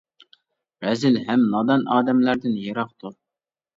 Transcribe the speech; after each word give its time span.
رەزىل 0.85 1.21
ھەم 1.29 1.45
نادان 1.53 1.85
ئادەملەردىن 1.97 2.57
يىراق 2.67 2.93
تۇر. 3.03 3.15